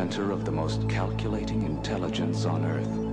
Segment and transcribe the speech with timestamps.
[0.00, 3.09] Center of the most calculating intelligence on Earth.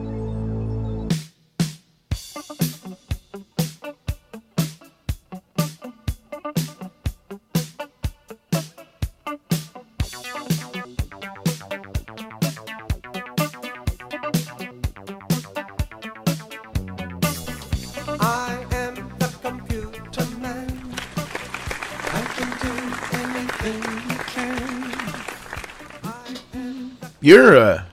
[27.27, 27.83] You're uh,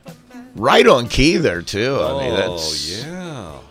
[0.54, 1.98] right on key there too.
[2.00, 3.62] I mean, that's oh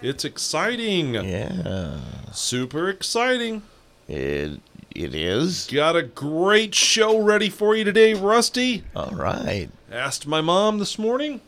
[0.00, 1.14] yeah, it's exciting.
[1.14, 1.98] yeah.
[2.30, 3.62] Super exciting.
[4.06, 4.60] It
[4.94, 8.84] it is Got a great show ready for you today, Rusty.
[8.94, 9.70] all right.
[9.90, 11.40] Asked my mom this morning,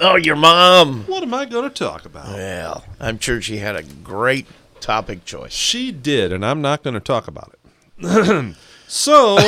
[0.00, 1.04] Oh, your mom.
[1.04, 2.34] what am I going to talk about?
[2.34, 4.46] Well, I'm sure she had a great
[4.80, 5.52] topic choice.
[5.52, 7.54] She did, and I'm not going to talk about
[8.00, 8.56] it.
[8.88, 9.38] so,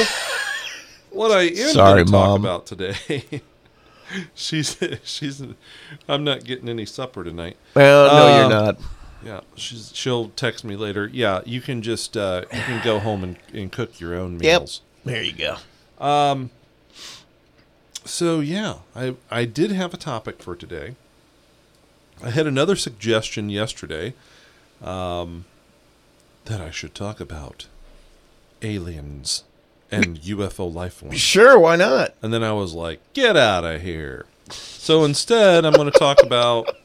[1.11, 2.41] what I am Sorry, going to talk Mom.
[2.41, 3.43] about today,
[4.35, 5.43] she's she's.
[6.09, 7.57] I'm not getting any supper tonight.
[7.75, 8.79] Well, no, Uh, you're not.
[9.25, 11.09] Yeah, she's she'll text me later.
[11.13, 14.61] Yeah, you can just uh, you can go home and, and cook your own Yep.
[14.61, 14.81] meals.
[15.05, 15.57] There you go.
[16.05, 16.51] Um
[18.05, 20.95] so yeah, I I did have a topic for today.
[22.23, 24.15] I had another suggestion yesterday
[24.83, 25.45] um,
[26.47, 27.67] that I should talk about
[28.63, 29.45] aliens
[29.91, 31.19] and UFO life forms.
[31.21, 32.15] Sure, why not?
[32.23, 34.27] And then I was like, get out of here.
[34.51, 36.77] So instead, I'm going to talk about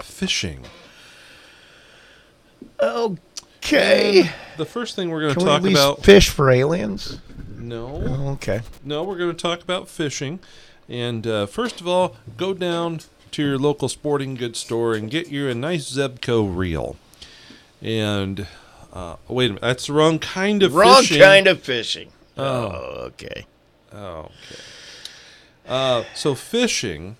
[0.00, 0.64] fishing.
[2.80, 4.30] Okay.
[4.56, 6.04] The first thing we're going to Can we talk at least about.
[6.04, 7.18] fish for aliens?
[7.56, 7.96] no.
[8.34, 8.60] Okay.
[8.84, 10.40] No, we're going to talk about fishing.
[10.88, 15.28] And uh, first of all, go down to your local sporting goods store and get
[15.28, 16.96] you a nice Zebco reel.
[17.80, 18.46] And
[18.92, 21.20] uh, wait a minute, that's the wrong kind of Wrong fishing.
[21.20, 22.10] kind of fishing.
[22.36, 22.66] Oh.
[23.08, 23.46] okay.
[23.92, 24.60] Oh, okay.
[25.68, 27.16] Uh, so fishing.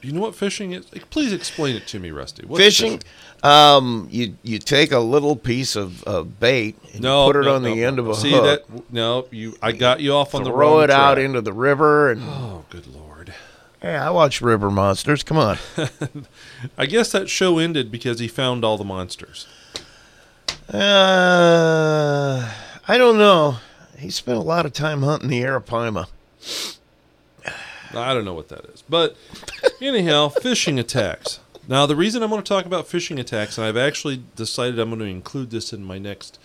[0.00, 0.86] Do you know what fishing is?
[1.10, 2.46] Please explain it to me, Rusty.
[2.46, 3.02] What's fishing,
[3.42, 7.44] um, you you take a little piece of, of bait and No, you put it
[7.44, 8.66] no, on the no, end of a See hook.
[8.66, 8.92] that?
[8.92, 9.56] No, you.
[9.62, 10.58] I got you off on the wrong.
[10.58, 13.34] throw it out into the river and Oh, good lord!
[13.82, 15.22] hey, I watch River Monsters.
[15.22, 15.58] Come on.
[16.78, 19.46] I guess that show ended because he found all the monsters.
[20.72, 22.48] Uh,
[22.86, 23.56] I don't know.
[23.98, 26.06] He spent a lot of time hunting the Arapaima.
[27.92, 28.82] I don't know what that is.
[28.88, 29.16] But
[29.80, 31.40] anyhow, phishing attacks.
[31.68, 34.90] Now, the reason I'm going to talk about phishing attacks, and I've actually decided I'm
[34.90, 36.38] going to include this in my next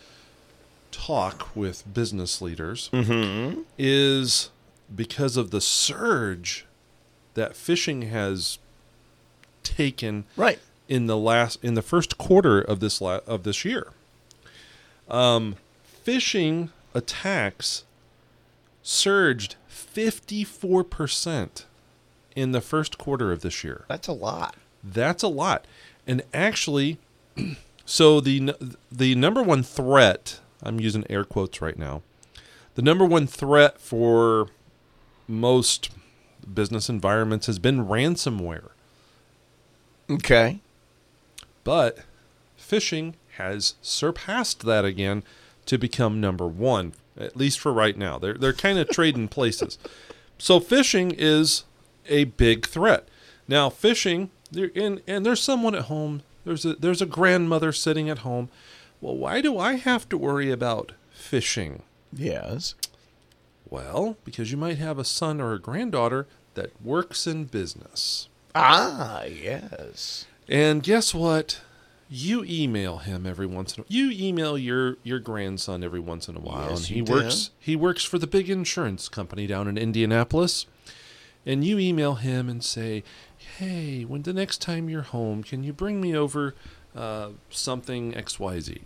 [0.91, 2.89] talk with business leaders,
[3.77, 4.49] is
[4.93, 6.65] because of the surge
[7.35, 8.57] that phishing has
[9.63, 10.59] taken Right.
[10.87, 13.87] in the last in the first quarter of this la- of this year.
[15.09, 15.55] Um,
[16.05, 17.83] phishing attacks
[18.81, 21.63] surged 54%
[22.35, 23.85] in the first quarter of this year.
[23.88, 24.55] That's a lot.
[24.83, 25.66] That's a lot.
[26.05, 26.99] And actually
[27.85, 28.53] so the
[28.91, 32.01] the number one threat, I'm using air quotes right now.
[32.75, 34.47] The number one threat for
[35.27, 35.89] most
[36.53, 38.69] business environments has been ransomware.
[40.09, 40.59] Okay.
[41.63, 41.99] But
[42.59, 45.23] phishing has surpassed that again
[45.66, 48.18] to become number one, at least for right now.
[48.18, 49.78] They're they're kind of trading places.
[50.38, 51.63] So phishing is
[52.07, 53.07] a big threat.
[53.47, 56.23] Now phishing, and and there's someone at home.
[56.44, 58.50] There's a there's a grandmother sitting at home.
[59.01, 61.81] Well, why do I have to worry about phishing?
[62.13, 62.75] Yes.
[63.69, 68.29] Well, because you might have a son or a granddaughter that works in business.
[68.53, 70.25] Ah, yes.
[70.47, 71.59] And guess what?
[72.09, 76.35] You email him every once in a you email your your grandson every once in
[76.35, 79.77] a while Yes, and he works he works for the big insurance company down in
[79.77, 80.67] Indianapolis.
[81.47, 83.03] And you email him and say,
[83.57, 86.55] "Hey, when the next time you're home, can you bring me over
[86.95, 88.81] uh, something XYZ?"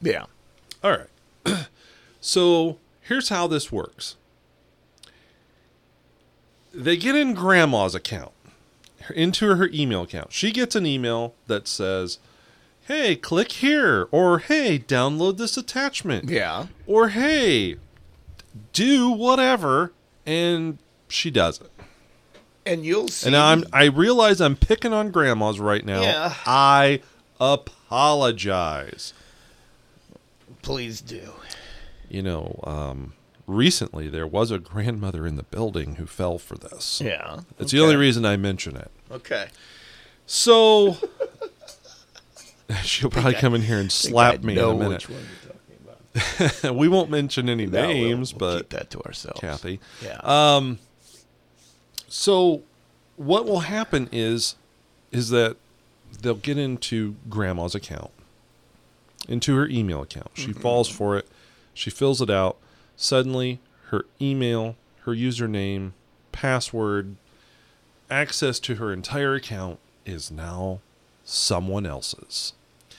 [0.00, 0.24] Yeah.
[0.82, 1.66] All right.
[2.20, 4.16] so here's how this works.
[6.72, 8.32] They get in grandma's account,
[9.14, 10.32] into her email account.
[10.32, 12.18] She gets an email that says,
[12.86, 16.66] hey, click here, or hey, download this attachment, Yeah.
[16.86, 17.76] or hey,
[18.72, 19.92] do whatever,
[20.26, 20.78] and
[21.08, 21.70] she does it.
[22.66, 23.28] And you'll see.
[23.28, 26.02] And I'm I realize I'm picking on grandmas right now.
[26.02, 26.34] Yeah.
[26.46, 27.00] I
[27.40, 29.12] apologize.
[30.62, 31.32] Please do.
[32.08, 33.14] you know, um,
[33.46, 37.00] recently there was a grandmother in the building who fell for this.
[37.00, 37.40] Yeah.
[37.58, 38.90] It's the only reason I mention it.
[39.10, 39.48] Okay.
[40.26, 40.98] So
[42.82, 44.88] she'll probably come in here and slap me in a minute.
[44.88, 46.74] which one you're talking about.
[46.76, 49.40] we won't mention any No, we'll- names, we'll but keep that to ourselves.
[49.40, 49.80] Kathy.
[50.02, 50.20] Yeah.
[50.22, 50.78] Um,
[52.08, 52.62] so
[53.16, 54.56] what will happen is
[55.12, 55.56] is that
[56.22, 58.10] they'll get into grandma's account,
[59.28, 60.30] into her email account.
[60.34, 61.26] She falls for it.
[61.74, 62.56] She fills it out.
[62.96, 65.92] Suddenly, her email, her username,
[66.32, 67.16] password,
[68.10, 70.80] access to her entire account is now
[71.24, 72.52] someone else's.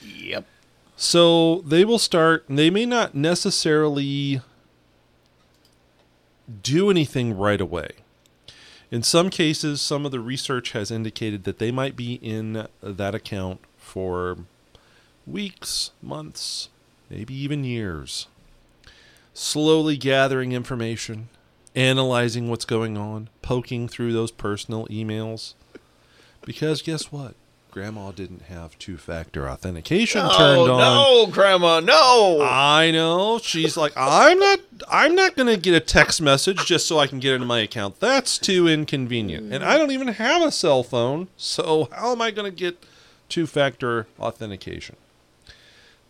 [0.04, 0.46] Yep.
[0.96, 4.40] So they will start, they may not necessarily
[6.62, 7.90] do anything right away.
[8.90, 13.14] In some cases, some of the research has indicated that they might be in that
[13.14, 14.38] account for
[15.26, 16.68] weeks, months,
[17.08, 18.26] maybe even years.
[19.32, 21.30] Slowly gathering information,
[21.74, 25.54] analyzing what's going on, poking through those personal emails.
[26.44, 27.34] Because guess what?
[27.72, 30.78] Grandma didn't have two factor authentication turned Oh on.
[30.78, 32.40] no, Grandma, no.
[32.42, 33.38] I know.
[33.42, 34.60] She's like, I'm not
[34.90, 37.98] I'm not gonna get a text message just so I can get into my account.
[37.98, 39.54] That's too inconvenient.
[39.54, 42.84] And I don't even have a cell phone, so how am I gonna get
[43.30, 44.96] two factor authentication?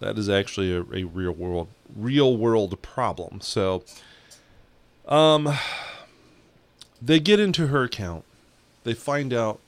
[0.01, 3.41] That is actually a, a real world real world problem.
[3.41, 3.85] So
[5.07, 5.49] um
[7.01, 8.25] they get into her account.
[8.83, 9.61] They find out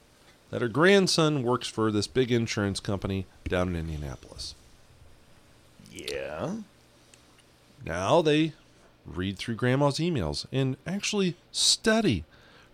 [0.54, 4.54] that her grandson works for this big insurance company down in Indianapolis.
[5.92, 6.58] yeah.
[7.84, 8.52] Now they
[9.04, 12.22] read through grandma's emails and actually study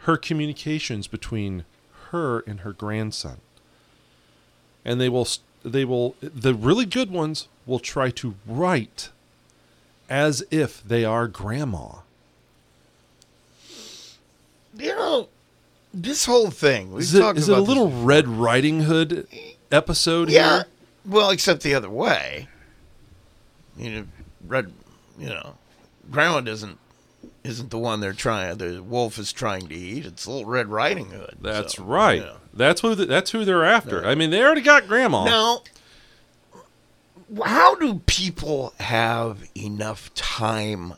[0.01, 1.65] her communications between
[2.11, 3.39] her and her grandson.
[4.85, 5.27] And they will
[5.65, 9.09] they will the really good ones will try to write
[10.11, 12.01] as if they are grandma.
[14.77, 15.29] You know,
[15.93, 16.93] this whole thing.
[16.93, 17.91] We've Is it, talked is it a this little.
[17.91, 19.27] Red Riding Hood
[19.73, 20.51] episode Yeah.
[20.57, 20.65] here?
[21.07, 22.49] Well, except the other way.
[23.77, 24.05] You know,
[24.47, 24.73] red.
[25.19, 25.57] You know,
[26.11, 26.79] Grandma doesn't
[27.45, 28.59] isn't the one they're trying.
[28.59, 30.05] The wolf is trying to eat.
[30.07, 31.37] It's Little Red Riding Hood.
[31.41, 32.19] That's so, right.
[32.19, 32.37] you know.
[32.53, 34.05] That's who the, that's who they're after.
[34.05, 35.25] I mean, they already got grandma.
[35.25, 35.63] Now,
[37.45, 40.95] how do people have enough time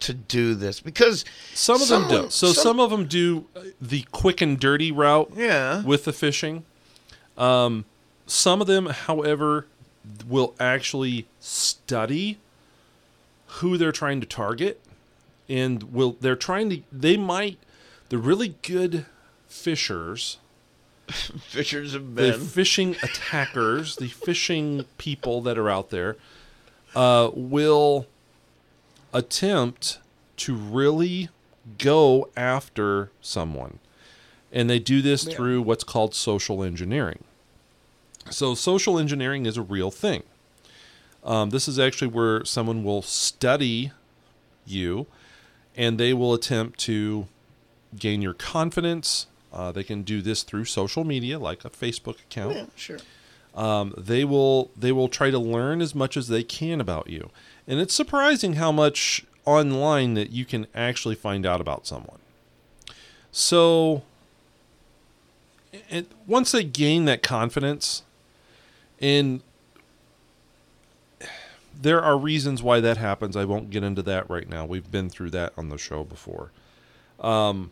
[0.00, 0.80] to do this?
[0.80, 1.24] Because
[1.54, 2.30] Some of them someone- do.
[2.30, 5.82] So some, of them do uh, the quick and dirty route Yeah.
[5.82, 6.62] with the phishing.
[7.38, 7.84] Um,
[8.26, 9.66] some of them, however,
[10.28, 12.38] will actually study
[13.46, 14.80] who they're trying to target,
[15.48, 17.58] and will they're trying to they might
[18.08, 19.06] the really good
[19.50, 20.36] phishers
[21.08, 26.16] phishers have the phishing attackers, the phishing people that are out there,
[26.94, 28.06] uh, will
[29.12, 29.98] attempt
[30.38, 31.28] to really
[31.78, 33.78] go after someone.
[34.52, 35.34] And they do this Yeah.
[35.34, 37.24] through what's called social engineering.
[38.30, 40.22] So, social engineering is a real thing.
[41.24, 43.92] Um, this is actually where someone will study
[44.66, 45.06] you
[45.76, 47.26] and they will attempt to
[47.98, 49.26] gain your confidence.
[49.52, 52.54] Uh, they can do this through social media, like a Facebook account.
[52.56, 52.98] yeah, sure.
[53.54, 57.30] Um, they will they will try to learn as much as they can about you,
[57.70, 62.18] and it's surprising how much online that you can actually find out about someone.
[63.30, 64.02] So,
[65.88, 68.02] it, once they gain that confidence,
[69.00, 69.40] and
[71.80, 73.36] there are reasons why that happens.
[73.36, 74.66] I won't get into that right now.
[74.66, 76.50] We've been through that on the show before.
[77.20, 77.70] Um,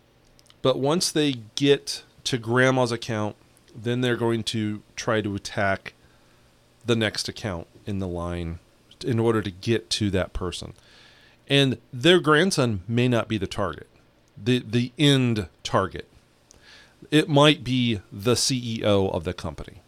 [0.62, 3.34] but once they get to grandma's account,
[3.74, 5.94] then they're going to try to attack
[6.86, 8.60] the next account in the line
[9.04, 10.74] in order to get to that person.
[11.48, 13.88] And their grandson may not be the target,
[14.36, 16.08] the the end target.
[17.10, 19.80] It might be the CEO of the company.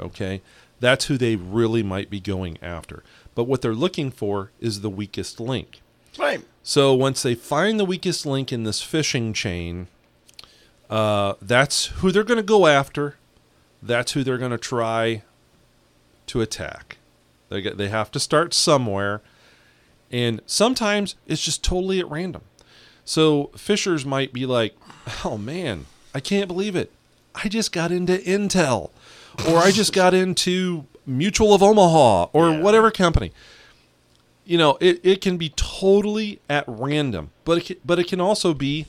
[0.00, 0.40] Okay?
[0.80, 3.04] That's who they really might be going after.
[3.34, 5.80] But what they're looking for is the weakest link.
[6.18, 6.42] Right.
[6.62, 9.86] So once they find the weakest link in this phishing chain,
[10.90, 13.16] uh, that's who they're going to go after.
[13.82, 15.22] That's who they're going to try
[16.26, 16.98] to attack.
[17.52, 19.20] They get, they have to start somewhere,
[20.10, 22.42] and sometimes it's just totally at random.
[23.04, 24.76] So phishers might be like,
[25.24, 26.90] "Oh man, I can't believe it!
[27.34, 28.90] I just got into Intel,
[29.48, 32.60] or I just got into Mutual of Omaha, or Yeah.
[32.60, 33.32] whatever company."
[34.44, 38.20] you know, it, it can be totally at random, but it can, but it can
[38.20, 38.86] also be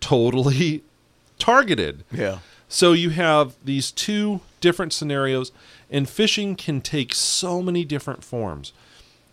[0.00, 0.82] totally
[1.38, 2.04] targeted.
[2.12, 2.38] Yeah.
[2.68, 5.52] So you have these two different scenarios,
[5.90, 8.72] and phishing can take so many different forms.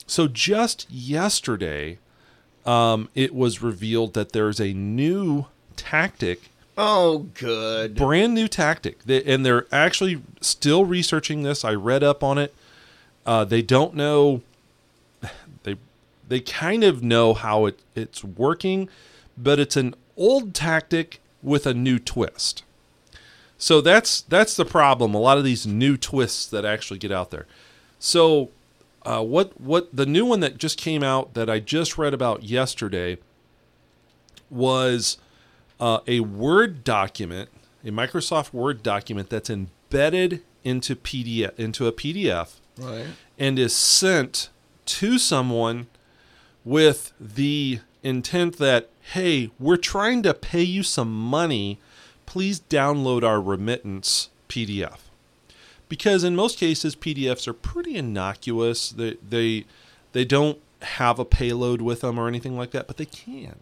[0.07, 1.97] So just yesterday,
[2.65, 7.95] um, it was revealed that there's a new tactic Oh, good.
[7.95, 12.55] brand new tactic they, and they're actually still researching this i read up on it
[13.25, 14.41] uh, they don't know
[16.31, 18.87] they kind of know how it, it's working,
[19.37, 22.63] but it's an old tactic with a new twist.
[23.61, 25.13] So that's that's the problem.
[25.13, 27.45] A lot of these new twists that actually get out there.
[27.99, 28.49] So
[29.03, 32.41] uh, what what the new one that just came out that I just read about
[32.41, 33.19] yesterday
[34.49, 35.17] was
[35.79, 37.49] uh, a Word document,
[37.85, 43.05] a Microsoft Word document that's embedded into PDF into a PDF Right.
[43.37, 44.49] and is sent
[44.85, 45.87] to someone
[46.65, 51.79] with the intent that hey, we're trying to pay you some money.
[52.31, 54.99] Please download our remittance PDF.
[55.89, 58.89] Because in most cases PDFs are pretty innocuous.
[58.89, 59.65] They they
[60.13, 63.59] they don't have a payload with them or anything like that, but they can.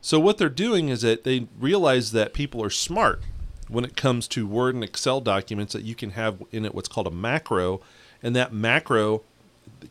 [0.00, 3.22] So what they're doing is that they realize that people are smart
[3.68, 6.88] when it comes to Word and Excel documents that you can have in it what's
[6.88, 7.80] called a macro,
[8.20, 9.22] and that macro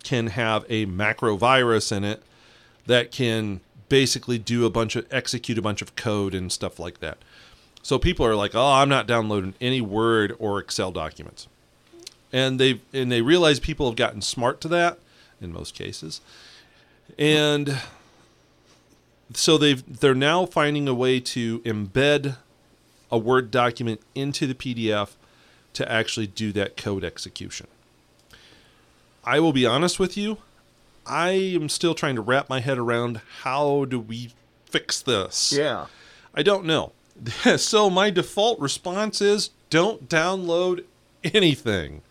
[0.04, 2.24] can have a macro virus in it
[2.88, 7.00] that can basically do a bunch of execute a bunch of code and stuff like
[7.00, 7.20] that.
[7.82, 11.48] So people are like, "Oh, I'm not downloading any Word or Excel documents."
[12.32, 15.00] And they and they realize people have gotten smart to that
[15.42, 16.22] in most cases.
[17.18, 17.80] And
[19.34, 22.38] so they've they're now finding a way to embed
[23.12, 25.12] a Word document into the PDF
[25.74, 27.68] to actually do that code execution.
[29.24, 30.38] I will be honest with you,
[31.06, 34.32] I am still trying to wrap my head around how do we
[34.66, 35.52] fix this.
[35.52, 35.88] Yeah.
[36.34, 36.94] I don't know.
[37.58, 40.84] so my default response is don't download
[41.24, 42.02] anything.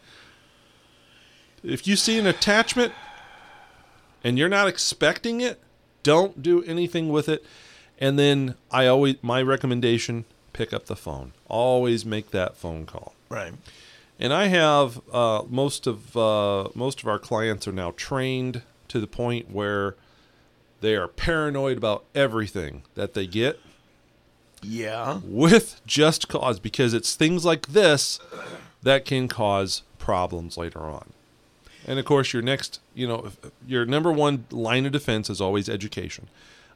[1.62, 2.92] If you see an attachment
[4.22, 5.60] and you're not expecting it,
[6.02, 7.44] don't do anything with it.
[7.98, 11.32] And then I always my recommendation, pick up the phone.
[11.48, 13.14] Always make that phone call.
[13.28, 13.52] Right.
[14.20, 19.00] And I have uh, most of uh, most of our clients are now trained to
[19.00, 19.96] the point where
[20.80, 23.60] they are paranoid about everything that they get
[24.62, 25.20] Yeah.
[25.24, 28.18] with just cause because it's things like this
[28.82, 31.12] that can cause problems later on.
[31.86, 33.32] And of course, your next, you know,
[33.66, 36.28] your number one line of defense is always education.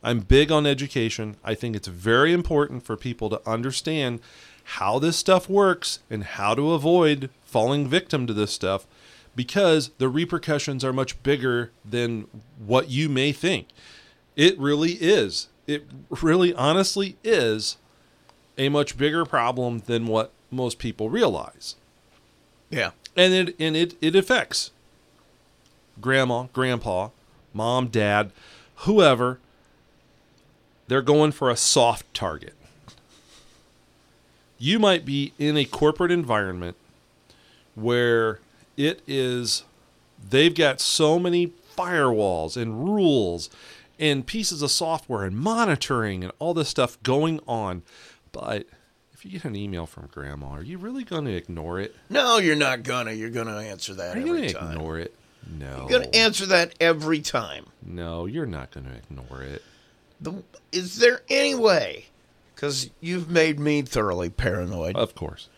[0.03, 1.37] I'm big on education.
[1.45, 4.21] I think it's very important for people to understand
[4.65, 8.87] how this stuff works and how to avoid falling victim to this stuff
[9.37, 12.27] because the repercussions are much bigger than
[12.59, 13.69] what you may think.
[14.37, 15.49] It really is.
[15.67, 15.87] It
[16.23, 17.77] really honestly is
[18.59, 21.77] a much bigger problem than what most people realize.
[22.71, 22.91] Yeah.
[23.17, 24.71] And it and it, it affects
[26.01, 27.11] grandma, grandpa,
[27.53, 28.33] mom, dad,
[28.77, 29.39] whoever.
[30.89, 32.55] They're going for a soft target.
[34.59, 36.77] You might be in a corporate environment
[37.75, 38.41] where
[38.77, 39.65] it is
[40.29, 43.49] they've got so many firewalls and rules
[43.99, 47.83] and pieces of software and monitoring and all this stuff going on.
[48.33, 48.67] But
[49.13, 51.95] if you get an email from grandma, are you really going to ignore it?
[52.11, 53.13] No, you're not gonna.
[53.13, 54.73] You're gonna answer that Are you every going to time.
[54.73, 55.15] ignore it?
[55.59, 55.87] No.
[55.89, 57.67] You're gonna answer that every time.
[57.85, 59.63] No, you're not going to ignore it.
[60.21, 62.07] The, is there any way?
[62.55, 64.97] Because you've made me thoroughly paranoid.
[64.97, 65.49] Of course.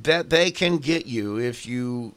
[0.00, 2.14] that they can get you if you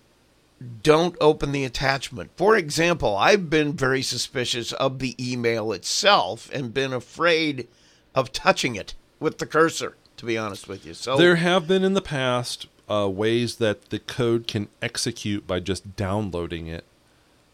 [0.84, 2.32] don't open the attachment.
[2.36, 7.68] For example, I've been very suspicious of the email itself and been afraid
[8.14, 10.94] of touching it with the cursor, to be honest with you.
[10.94, 15.60] So There have been in the past uh, ways that the code can execute by
[15.60, 16.84] just downloading it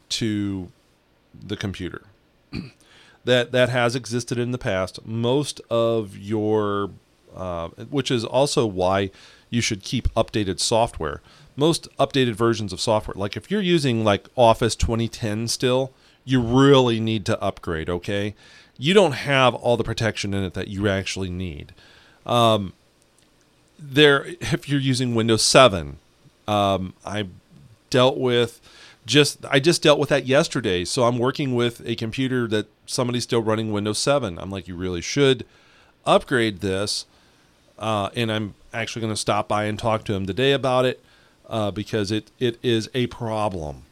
[0.10, 0.72] to
[1.34, 2.04] the computer.
[3.26, 5.06] that that has existed in the past.
[5.06, 6.92] Most of your,
[7.36, 9.12] uh, which is also why
[9.50, 11.22] you should keep updated software.
[11.58, 15.92] Most updated versions of software, like if you're using like Office 2010 still,
[16.24, 17.90] you really need to upgrade.
[17.90, 18.36] Okay,
[18.78, 21.74] you don't have all the protection in it that you actually need.
[22.26, 22.74] Um,
[23.80, 25.98] there if you're using windows 7
[26.48, 27.28] um, i
[27.90, 28.60] dealt with
[29.06, 30.84] just i just dealt with that yesterday.
[30.84, 34.76] So i'm working with a computer that somebody's still running windows 7 i'm like you
[34.76, 35.46] really should
[36.06, 37.06] upgrade this
[37.80, 41.02] uh, and i'm actually going to stop by and talk to him today about it
[41.48, 43.84] uh, because it, it is a problem.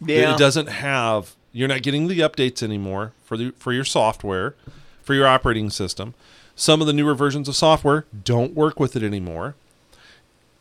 [0.00, 4.54] Yeah, it doesn't have you're not getting the updates anymore for the for your software
[5.02, 6.14] for your operating system.
[6.56, 9.54] Some of the newer versions of software don't work with it anymore.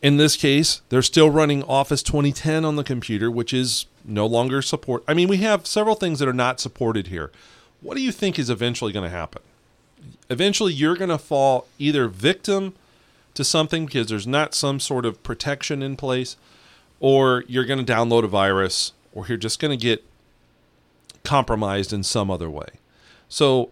[0.01, 4.63] In this case they're still running office 2010 on the computer which is no longer
[4.63, 7.31] support i mean we have several things that are not supported here.
[7.81, 9.41] What do you think is eventually going to happen?
[10.29, 12.73] Eventually you're going to fall either victim
[13.33, 16.35] to something because there's not some sort of protection in place
[16.99, 20.03] or you're going to download a virus or you're just going to get
[21.23, 22.67] compromised in some other way.
[23.29, 23.69] So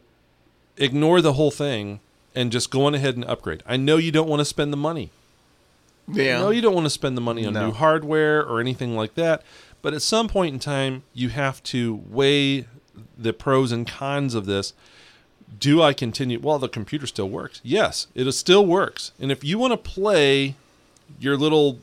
[0.77, 1.99] ignore the whole thing
[2.35, 3.63] and just go on ahead and upgrade.
[3.65, 5.09] I know you don't want to spend the money.
[6.11, 6.39] Yeah.
[6.39, 7.67] No, you don't want to spend the money on No.
[7.67, 9.43] new hardware or anything like that.
[9.81, 12.65] But at some point in time, you have to weigh
[13.17, 14.73] the pros and cons of this.
[15.57, 16.39] Do I continue?
[16.39, 17.61] Well, the computer still works.
[17.63, 19.11] Yes, it still works.
[19.19, 20.55] And if you want to play
[21.19, 21.79] your little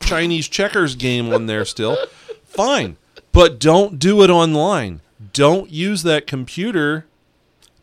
[0.00, 1.96] Chinese checkers game on there still,
[2.44, 2.96] fine.
[3.32, 5.00] But don't do it online.
[5.32, 7.06] Don't use that computer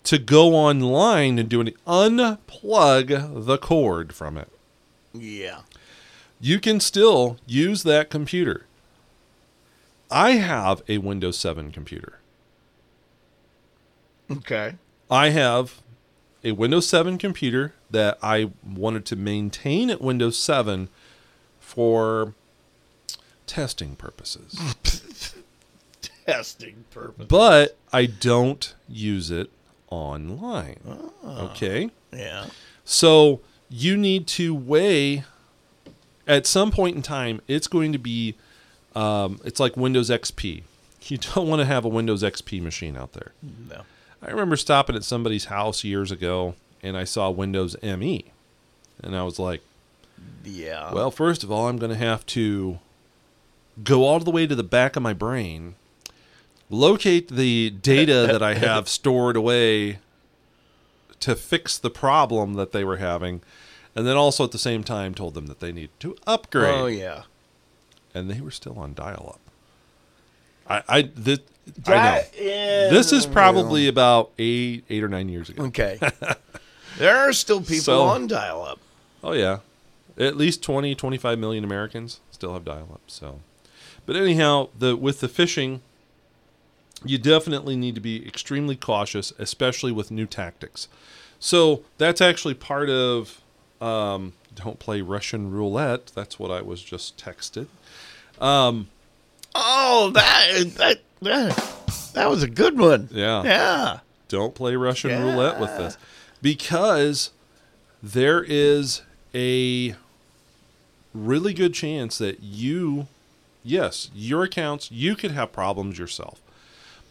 [0.03, 1.71] to go online and do any.
[1.87, 4.49] Unplug the cord from it
[5.19, 5.61] yeah.
[6.39, 8.65] you can still use that computer.
[10.11, 12.19] I have a Windows 7 computer.
[14.31, 14.75] Okay.
[15.09, 15.81] I have
[16.43, 20.89] a Windows 7 computer that I wanted to maintain at Windows 7
[21.59, 22.33] for
[23.47, 24.59] testing purposes.
[26.25, 27.27] Testing purpose.
[27.27, 29.51] but I don't use it
[29.91, 30.79] online.
[31.23, 31.91] Okay?
[32.11, 32.47] Yeah.
[32.83, 35.23] So you need to weigh
[36.27, 38.35] at some point in time, it's going to be
[38.95, 40.63] um, it's like Windows XP.
[41.07, 43.31] You don't want to have a Windows XP machine out there.
[43.69, 43.83] No.
[44.25, 48.25] I remember stopping at somebody's house years ago and I saw Windows ME.
[49.03, 49.61] And I was like,
[50.43, 50.91] Yeah.
[50.93, 52.79] well, first of all, I'm going to have to
[53.83, 55.75] go all the way to the back of my brain,
[56.69, 59.99] locate the data that I have stored away
[61.19, 63.41] to fix the problem that they were having,
[63.95, 66.73] and then also at the same time told them that they needed to upgrade.
[66.73, 67.23] Oh yeah.
[68.13, 69.41] And they were still on dial up.
[70.67, 71.39] I, I, this,
[71.87, 72.21] I know.
[72.37, 75.63] is This is probably about eight, eight or nine years ago.
[75.65, 75.99] okay.
[76.97, 78.79] there are still people So- on dial-up.
[79.23, 79.59] Oh yeah,
[80.17, 83.01] at least 20, 25 million Americans still have dial-up.
[83.07, 83.39] So,
[84.05, 85.79] but anyhow, the with the phishing,
[87.03, 90.87] you definitely need to be extremely cautious, especially with new tactics.
[91.39, 93.41] So that's actually part of.
[93.81, 96.11] Um, don't play Russian roulette.
[96.15, 97.67] That's what I was just texted.
[99.57, 103.09] Oh, that that that, that was a good one.
[103.11, 103.43] Yeah.
[103.43, 103.99] Yeah.
[104.27, 105.21] Don't play Russian Yeah.
[105.21, 105.97] roulette with this
[106.41, 107.31] because
[108.01, 109.01] there is
[109.33, 109.95] a
[111.13, 113.07] really good chance that you,
[113.63, 116.41] yes, your accounts, you could have problems yourself,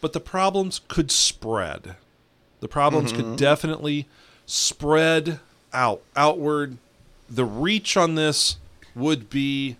[0.01, 1.95] but the problems could spread.
[2.59, 3.35] The problems could mm-hmm.
[3.35, 4.07] definitely
[4.45, 5.39] spread
[5.73, 6.77] out, outward.
[7.29, 8.57] The reach on this
[8.95, 9.77] would be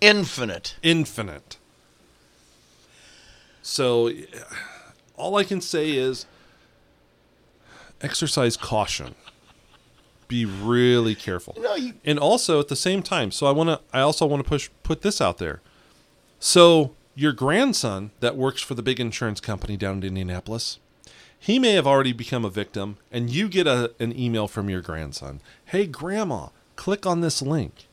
[0.00, 0.76] Infinite.
[0.82, 1.56] infinite.
[3.62, 4.10] So,
[5.16, 6.26] all I can say is
[8.00, 9.14] exercise caution.
[10.28, 11.56] Be really careful.
[11.58, 14.42] No, you And also at the same time, so I want to I also want
[14.42, 15.60] to push put this out there.
[16.40, 20.78] So, your grandson that works for the big insurance company down in Indianapolis,
[21.38, 24.80] he may have already become a victim and you get a, an email from your
[24.80, 25.40] grandson.
[25.66, 27.86] "Hey grandma, click on this link."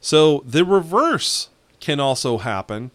[0.00, 1.48] So the reverse
[1.80, 2.90] can also happen,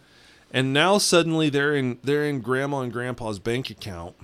[0.51, 4.15] and now suddenly they're in they're in grandma and grandpa's bank account,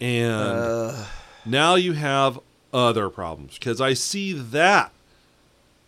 [0.00, 1.04] and uh.
[1.44, 2.38] now you have
[2.72, 4.92] other problems because I see that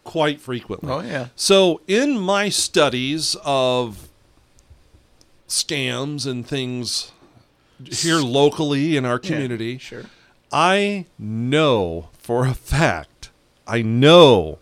[0.04, 0.90] quite frequently.
[0.90, 1.28] Oh, yeah.
[1.36, 4.08] So in my studies of
[5.48, 7.12] scams and things
[7.84, 10.04] here locally in our community, Sure.
[10.52, 13.30] I know for a fact,
[13.66, 14.58] I know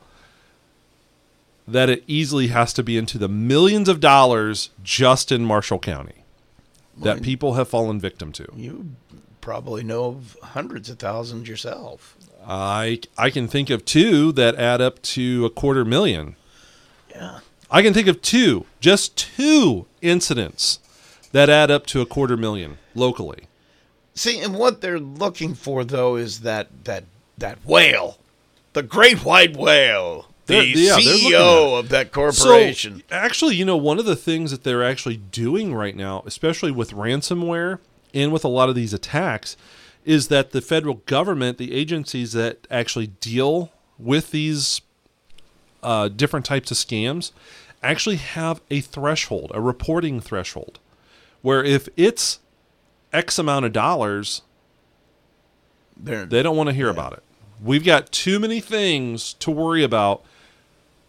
[1.69, 6.25] that it easily has to be into the millions of dollars just in Marshall County
[6.97, 8.47] that people have fallen victim to.
[8.57, 8.91] You
[9.41, 12.17] probably know of hundreds of thousands yourself.
[12.47, 16.37] I I can think of two that add up to a quarter million.
[17.11, 17.41] Yeah.
[17.71, 20.79] I can think of two, just two incidents
[21.33, 23.45] that add up to a quarter million locally.
[24.15, 27.05] See, and what they're looking for though is that that
[27.37, 28.19] that whale,
[28.73, 32.99] the great white whale, the yeah, CEO of that corporation.
[33.09, 36.71] So, actually, you know, one of the things that they're actually doing right now, especially
[36.71, 37.79] with ransomware
[38.15, 39.57] and with a lot of these attacks,
[40.05, 44.81] is that the federal government, the agencies that actually deal with these
[45.83, 47.33] uh, different types of scams,
[47.83, 50.79] actually have a threshold, a reporting threshold,
[51.43, 52.41] where if it's
[53.13, 54.43] X amount of dollars,
[55.97, 57.23] they're they don't want to hear about it.
[57.63, 60.25] We've got too many things to worry about.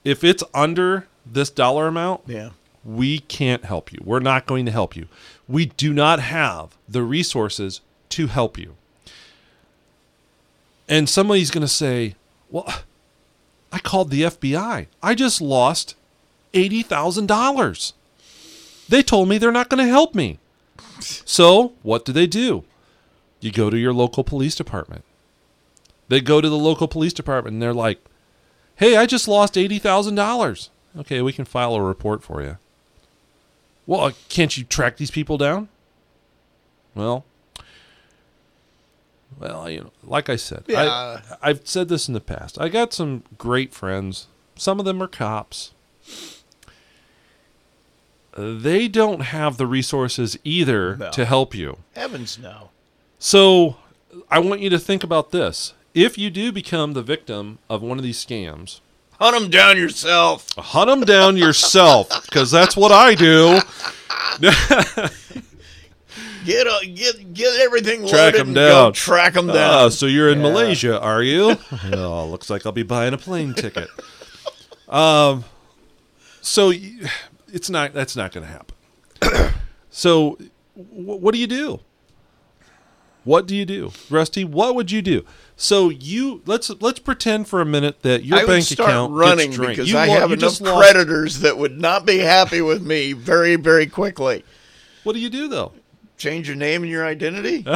[0.04, 2.52] If it's under this dollar amount, yeah.
[2.84, 4.00] we can't help you.
[4.04, 5.08] We're not going to help you.
[5.48, 8.76] We do not have the resources to help you.
[10.88, 12.16] And somebody's going to say,
[12.50, 12.84] Well,
[13.72, 14.88] I called the FBI.
[15.04, 15.96] I just lost
[16.54, 17.94] $80,000.
[18.90, 20.40] They told me they're not going to help me.
[21.02, 22.66] So, what do they do?
[23.40, 25.06] You go to your local police department.
[26.10, 28.02] They go to the local police department and they're like,
[28.80, 30.70] hey, I just lost $80,000.
[30.98, 32.58] Okay, we can file a report for you.
[33.86, 35.70] Well, uh, can't you track these people down?
[36.96, 37.24] Well,
[39.40, 41.22] well, you know, like I said, Yeah.
[41.42, 42.60] I, I've said this in the past.
[42.60, 44.28] I got some great friends.
[44.56, 45.72] Some of them are cops.
[48.38, 51.12] They don't have the resources either No.
[51.12, 51.78] to help you.
[51.96, 52.70] Heavens no.
[53.18, 53.78] So
[54.30, 55.74] I want you to think about this.
[55.94, 58.80] If you do become the victim of one of these scams,
[59.20, 60.48] Hunt them down yourself.
[60.58, 63.60] hunt them down yourself because that's what I do.
[66.46, 68.94] Get uh, get get everything loaded Track 'em and down.
[68.94, 69.58] track them down.
[69.86, 70.44] Ah, so you're in Yeah.
[70.50, 71.58] Malaysia, are you?
[71.94, 73.90] oh, looks like I'll be buying a plane ticket.
[74.88, 75.44] Um,
[76.42, 76.72] so
[77.52, 77.94] it's not.
[77.94, 79.54] That's not going to happen.
[79.90, 80.38] so,
[80.76, 81.82] wh- what do you do?
[83.26, 84.44] What do you do, Rusty?
[84.44, 85.26] What would you do?
[85.58, 89.48] So you let's let's pretend for a minute that your I bank start account running
[89.48, 89.72] gets drained.
[89.74, 93.12] because You I lo- have enough lost- creditors that would not be happy with me
[93.14, 94.44] very very quickly.
[95.04, 95.74] What do you do though?
[96.18, 97.66] Change your name and your identity.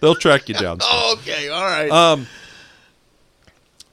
[0.00, 0.78] They'll track you down.
[0.80, 1.90] oh, okay, all right.
[1.90, 2.26] Um,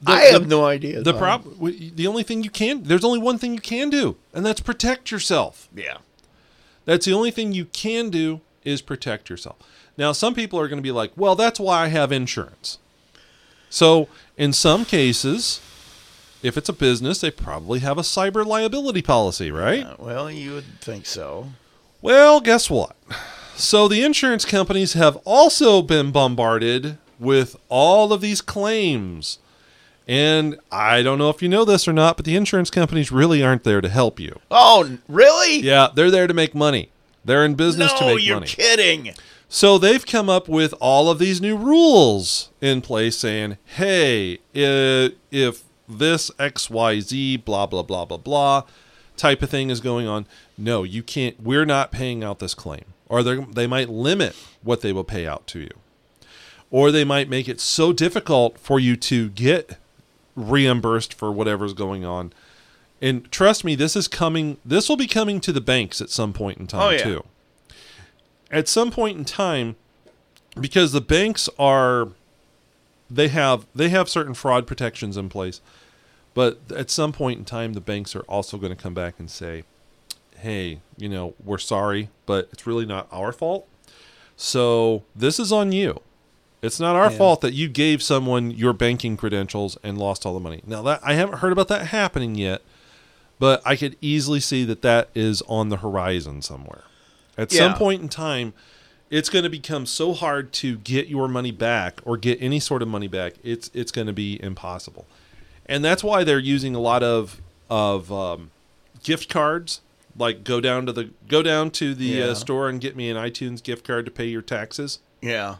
[0.01, 1.01] the- I have the- no idea.
[1.01, 1.57] The problem,
[1.95, 5.09] the only thing you can, there's only one thing you can do, and that's protect
[5.11, 5.67] yourself.
[5.75, 5.97] Yeah.
[6.85, 9.57] That's the only thing you can do is protect yourself.
[9.97, 12.77] Now, some people are going to be like, well, that's why I have insurance.
[13.69, 15.59] So, in some cases,
[16.43, 19.83] if it's a business, they probably have a cyber liability policy, right?
[19.83, 21.47] Uh, well, you would think so.
[22.01, 22.95] Well, guess what?
[23.55, 29.39] So the insurance companies have also been bombarded with all of these claims.
[30.07, 33.43] And I don't know if you know this or not, but the insurance companies really
[33.43, 34.39] aren't there to help you.
[34.51, 35.59] Oh, really?
[35.59, 36.91] Yeah, they're there to make money.
[37.27, 38.15] They're in business no, to make money.
[38.15, 38.47] No, you're money.
[38.47, 39.13] kidding.
[39.49, 45.63] So they've come up with all of these new rules in place saying, hey, if
[45.87, 48.63] this XYZ, blah, blah, blah, blah, blah
[49.17, 50.25] type of thing is going on,
[50.57, 52.85] no, you can't, we're not paying out this claim.
[53.09, 55.71] Or they they might limit what they will pay out to you.
[56.69, 59.77] Or they might make it so difficult for you to get
[60.35, 62.33] reimbursed for whatever's going on.
[63.01, 66.33] And trust me, this is coming, this will be coming to the banks at some
[66.33, 67.03] point in oh, time, Oh, yeah.
[67.03, 67.23] too
[68.49, 69.75] at some point in time
[70.59, 72.07] because the banks are
[73.09, 75.59] they have they have certain fraud protections in place
[76.33, 79.29] but at some point in time the banks are also going to come back and
[79.29, 79.63] say
[80.37, 83.67] hey you know we're sorry but it's really not our fault
[84.37, 85.99] so this is on you
[86.61, 87.17] it's not our Yeah.
[87.17, 91.01] fault that you gave someone your banking credentials and lost all the money now that
[91.03, 92.61] i haven't heard about that happening yet
[93.39, 96.81] but i could easily see that that is on the horizon somewhere
[97.37, 98.53] at some point in time,
[99.11, 102.81] it's going to become so hard to get your money back or get any sort
[102.81, 103.33] of money back.
[103.43, 105.05] It's it's going to be impossible,
[105.67, 108.49] and that's why they're using a lot of of um,
[109.03, 109.81] gift cards.
[110.17, 112.23] Like go down to the go down to the Yeah.
[112.25, 114.97] uh, store and get me an iTunes gift card to pay your taxes.
[115.21, 115.57] Yeah.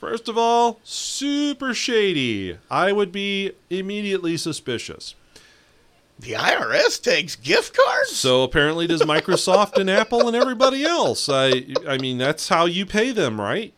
[0.00, 2.56] First of all, super shady.
[2.70, 5.14] I would be immediately suspicious.
[6.20, 8.14] The IRS takes gift cards.
[8.14, 11.28] So apparently does Microsoft and Apple and everybody else.
[11.28, 13.72] I I mean that's how you pay them, right?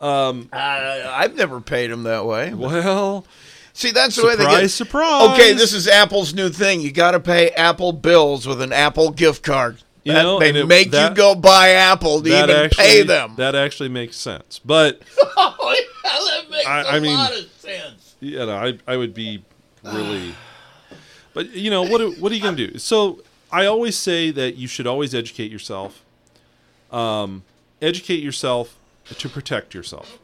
[0.00, 2.52] uh, I've never paid them that way.
[2.54, 3.26] Well,
[3.72, 4.68] See, that's the way they surprise, get.
[4.70, 5.30] surprise.
[5.30, 6.80] Okay, this is Apple's new thing.
[6.80, 9.78] You got to pay Apple bills with an Apple gift card.
[10.04, 13.02] You That- know, they it- make that- you go buy Apple to even actually pay
[13.02, 13.34] them.
[13.38, 14.60] that actually makes sense.
[14.64, 15.02] But
[15.36, 18.14] oh, yeah, that makes I- a I mean- lot of sense.
[18.20, 19.42] you know, I I would be
[19.82, 20.34] really.
[21.34, 22.18] But you know what?
[22.18, 22.78] What are you going to do?
[22.78, 26.02] So I always say that you should always educate yourself.
[26.90, 27.42] Um,
[27.82, 30.18] educate yourself to protect yourself.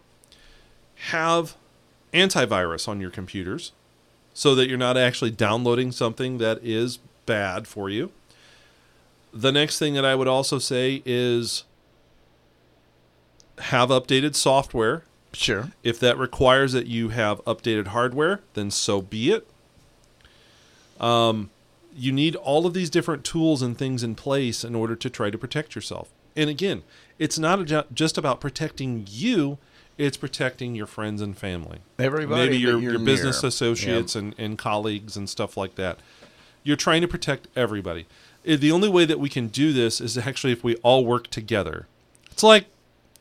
[1.11, 1.57] Have
[2.14, 3.73] antivirus on your computers
[4.33, 8.11] so that you're not actually downloading something that is bad for you.
[9.33, 11.64] The next thing that I would also say is
[13.59, 15.70] have updated software Sure.
[15.85, 19.46] if that requires that you have updated hardware, then so be it.
[21.01, 21.51] Um,
[21.97, 25.31] you need all of these different tools and things in place in order to try
[25.31, 26.09] to protect yourself.
[26.37, 26.83] And again,
[27.19, 29.59] it's not just about protecting you;
[29.99, 33.49] it's protecting your friends and family, Everybody, maybe your your business near.
[33.49, 35.99] associates and, and colleagues and stuff like that.
[36.63, 38.07] You're trying to protect everybody.
[38.49, 41.27] Uh, The only way that we can do this is actually if we all work
[41.29, 41.87] together.
[42.31, 42.67] It's like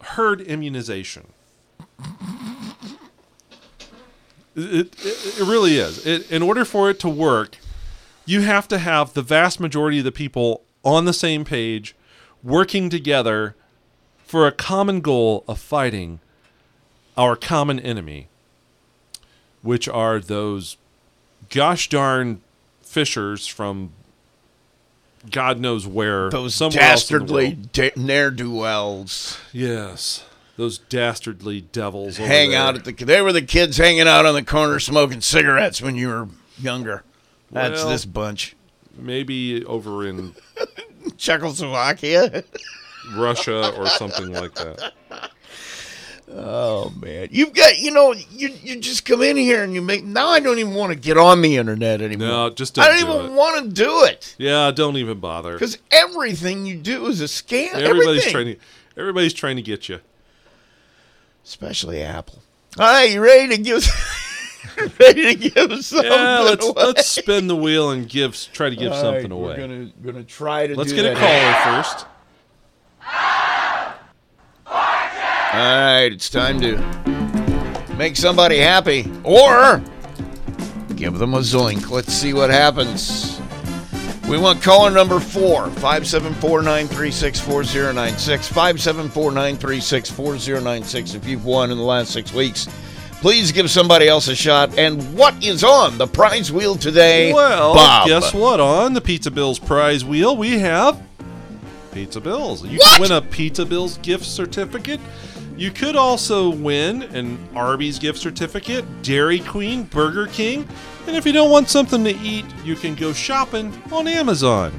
[0.01, 1.27] herd immunization.
[4.55, 6.05] It, it, it really is.
[6.05, 7.57] It, in order for it to work,
[8.29, 11.95] you have to have the vast majority of the people on the same page,
[12.43, 13.55] working together
[14.25, 16.19] for a common goal of fighting
[17.17, 18.27] our common enemy,
[19.63, 20.77] which are those
[21.49, 22.41] gosh darn
[22.83, 23.91] phishers from
[25.31, 26.29] God knows where.
[26.29, 30.23] Those somewhere else in the dastardly da- ne'er do wells Yes.
[30.55, 32.17] Those dastardly devils.
[32.17, 32.91] hang out at the.
[32.91, 36.27] They were the kids hanging out on the corner smoking cigarettes when you were
[36.61, 37.03] younger.
[37.51, 38.55] That's Well- this bunch.
[38.97, 40.35] Maybe over in
[41.17, 42.43] Czechoslovakia.
[43.15, 44.91] Russia or something like that.
[46.31, 50.03] Oh man, you've got you know you you just come in here and you make
[50.03, 52.27] now I don't even want to get on the internet anymore.
[52.27, 53.35] No, just I don't don't do even it.
[53.35, 55.53] want to do it Yeah, don't even bother.
[55.53, 57.73] because everything you do is a scam.
[57.73, 58.31] Everybody's everything.
[58.31, 58.59] trying to
[58.99, 60.01] everybody's trying to get you.
[61.45, 62.43] especially Apple.
[62.77, 63.87] All right, you ready to give?
[64.99, 66.73] Ready to give something Yeah, let's away?
[66.85, 69.55] let's spin the wheel and give try to give All something right, away.
[69.57, 70.75] We're gonna gonna try to.
[70.75, 71.63] let's do get a that.
[71.65, 72.05] caller first.
[74.65, 74.75] All
[75.55, 76.77] right, it's time to
[77.97, 79.83] make somebody happy or
[80.95, 81.89] give them a zoink.
[81.89, 83.41] Let's see what happens.
[84.29, 88.47] We want caller number four, 574 936 4096.
[88.47, 91.15] 574 936 4096.
[91.15, 92.67] If you've won in the last six weeks,
[93.21, 94.77] please give somebody else a shot.
[94.77, 97.33] And what is on the prize wheel today?
[97.33, 98.07] Well, Bob.
[98.07, 98.59] guess what?
[98.59, 101.01] On the Pizza Bills prize wheel, we have
[101.91, 102.63] Pizza Bills.
[102.65, 102.91] You What?
[102.93, 104.99] can win a Pizza Bills gift certificate.
[105.57, 110.65] You could also win an Arby's gift certificate, Dairy Queen, Burger King,
[111.05, 114.71] and if you don't want something to eat, you can go shopping on Amazon.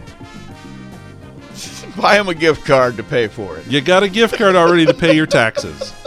[2.01, 3.67] Buy him a gift card to pay for it.
[3.67, 5.93] You got a gift card already to pay your taxes.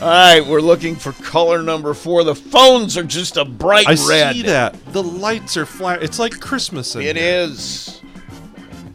[0.00, 2.22] All right, we're looking for color number four.
[2.22, 4.26] The phones are just a bright I red.
[4.28, 4.76] I see that.
[4.92, 6.04] The lights are flat.
[6.04, 7.40] It's like Christmas in It here.
[7.42, 8.00] is.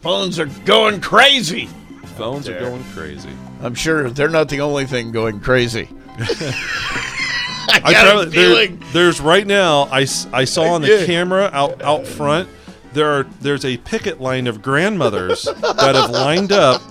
[0.01, 1.67] Phones are going crazy.
[2.15, 3.31] Phones are going crazy.
[3.61, 5.89] I'm sure they're not the only thing going crazy.
[6.17, 8.83] I I got probably, a there- feeling.
[8.93, 9.83] there's right now.
[9.91, 12.47] I, I saw on the camera out out front.
[12.93, 16.81] There are there's a picket line of grandmothers that have lined up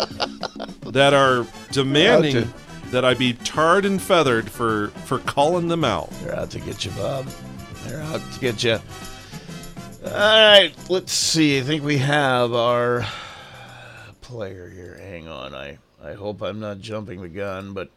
[0.93, 2.53] that are demanding
[2.93, 6.11] that I be tarred and feathered for for calling them out.
[6.23, 7.27] They're out to get you, Bob.
[7.87, 8.79] They're out to get you.
[10.05, 11.59] All right, let's see.
[11.59, 13.07] I think we have our
[14.21, 14.99] player here.
[14.99, 15.55] Hang on.
[15.55, 17.89] I, I hope I'm not jumping the gun, but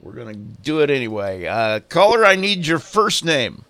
[0.00, 1.46] we're going to do it anyway.
[1.46, 3.64] Uh, caller, I need your first name.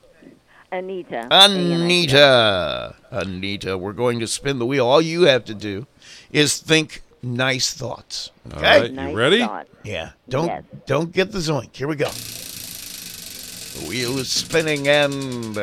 [0.71, 1.29] Anita.
[1.31, 2.95] Anita.
[3.11, 4.87] Anita, we're going to spin the wheel.
[4.87, 5.87] All you have to do
[6.31, 8.31] is think nice thoughts.
[8.53, 8.81] All Okay?
[8.81, 9.41] right, Nice you ready?
[9.41, 9.67] thought.
[9.85, 10.11] Yeah.
[10.29, 10.63] Don't Yes.
[10.87, 11.75] don't get the zoink.
[11.77, 12.09] Here we go.
[13.81, 15.57] The wheel is spinning and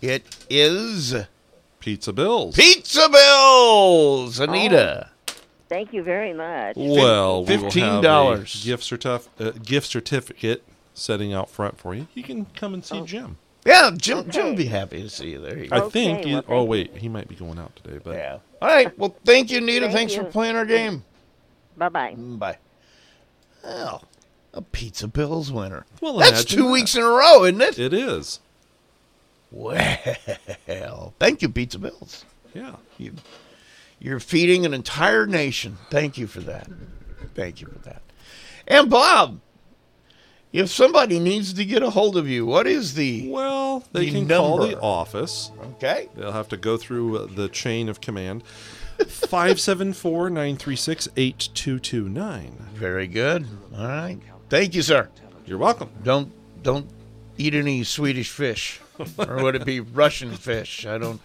[0.00, 1.14] it is
[1.80, 2.54] Pizza Bills.
[2.54, 4.38] Pizza Bills.
[4.40, 5.10] Anita.
[5.68, 6.76] Thank you very much.
[6.76, 8.34] well, we will have $15.
[8.62, 12.06] a gift certif- uh, gift certificate setting out front for you.
[12.14, 13.06] You can come and see Oh.
[13.06, 13.38] Jim.
[13.66, 15.58] Yeah, Jim Jim would be happy to see you there.
[15.58, 15.76] You go.
[15.76, 16.24] I Okay, think.
[16.26, 18.38] he- well, oh wait, he might be going out today, but yeah.
[18.64, 18.98] All right.
[18.98, 19.90] Well, thank you, Nita.
[19.90, 21.04] Thank Thanks for playing our game.
[21.76, 22.14] Bye bye.
[22.16, 22.56] Bye.
[23.62, 24.04] Well,
[24.54, 25.84] a Pizza Bills winner.
[26.00, 26.70] Well, That's two that.
[26.70, 27.78] weeks in a row, isn't it?
[27.78, 28.40] it is.
[29.50, 32.24] Well, thank you, Pizza Bills.
[32.54, 32.76] Yeah.
[32.96, 33.12] You,
[33.98, 35.76] you're feeding an entire nation.
[35.90, 36.66] Thank you for that.
[37.34, 38.00] Thank you for that.
[38.66, 39.40] And Bob,
[40.54, 44.12] if somebody needs to get a hold of you, what is the Well, they The
[44.12, 45.50] can call the office.
[45.74, 46.08] okay?
[46.16, 48.44] They'll have to go through uh, the chain of command.
[49.08, 52.56] 574 936 8229.
[52.74, 53.46] Very good.
[53.76, 54.18] All right.
[54.48, 55.08] Thank you, sir.
[55.46, 55.90] You're welcome.
[56.04, 56.30] Don't
[56.62, 56.86] don't
[57.36, 58.80] eat any Swedish fish,
[59.18, 60.86] or would it be Russian fish?
[60.86, 61.20] I don't.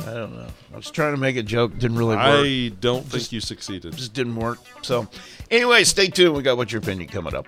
[0.00, 0.46] I don't know.
[0.72, 2.26] I was trying to make a joke, didn't really work.
[2.26, 3.94] I don't think you succeeded.
[3.96, 4.58] just didn't work.
[4.82, 5.06] So,
[5.50, 6.34] anyway, stay tuned.
[6.34, 7.46] We got what's your opinion coming up.